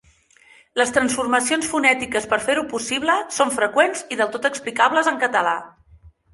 Les 0.79 0.93
transformacions 0.95 1.67
fonètiques 1.73 2.25
per 2.33 2.41
fer-ho 2.47 2.65
possible 2.73 3.19
són 3.37 3.55
freqüents 3.61 4.05
i 4.17 4.21
del 4.25 4.35
tot 4.39 4.51
explicables 4.53 5.15
en 5.15 5.25
català. 5.29 5.57